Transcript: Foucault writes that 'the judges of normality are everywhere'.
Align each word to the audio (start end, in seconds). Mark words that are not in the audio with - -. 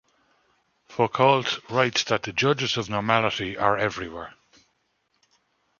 Foucault 0.87 1.43
writes 1.69 2.03
that 2.05 2.23
'the 2.23 2.33
judges 2.33 2.75
of 2.75 2.89
normality 2.89 3.55
are 3.55 3.77
everywhere'. 3.77 4.33